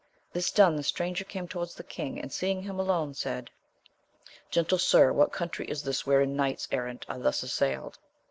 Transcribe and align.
This 0.33 0.49
done 0.49 0.75
the 0.77 0.81
stranger 0.81 1.23
came 1.23 1.47
towards 1.47 1.75
the 1.75 1.83
king, 1.83 2.19
and 2.19 2.33
seeing 2.33 2.63
him 2.63 2.79
alone, 2.79 3.13
said, 3.13 3.51
Gentle 4.49 4.79
sir, 4.79 5.13
what 5.13 5.31
country 5.31 5.67
is 5.67 5.83
this 5.83 6.07
wherein 6.07 6.35
knights 6.35 6.67
errant 6.71 7.05
are 7.07 7.19
thus 7.19 7.43
assailed 7.43 7.99